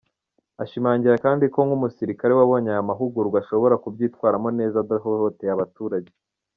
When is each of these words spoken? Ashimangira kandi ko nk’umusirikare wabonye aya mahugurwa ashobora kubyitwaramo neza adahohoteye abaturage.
Ashimangira 0.63 1.15
kandi 1.25 1.45
ko 1.53 1.59
nk’umusirikare 1.65 2.31
wabonye 2.39 2.69
aya 2.71 2.89
mahugurwa 2.89 3.37
ashobora 3.39 3.79
kubyitwaramo 3.83 4.49
neza 4.59 4.75
adahohoteye 4.83 5.51
abaturage. 5.53 6.11